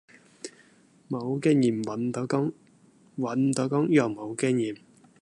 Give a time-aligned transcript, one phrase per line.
[1.09, 2.51] 無經驗搵唔到工，
[3.19, 4.75] 搵唔到工又無經驗